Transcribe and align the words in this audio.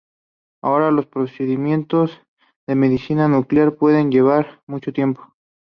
Ahora, 0.63 0.89
los 0.89 1.05
procedimientos 1.05 2.21
de 2.67 2.73
medicina 2.73 3.27
nuclear 3.27 3.75
pueden 3.75 4.09
llevar 4.09 4.63
mucho 4.65 4.91
tiempo. 4.91 5.31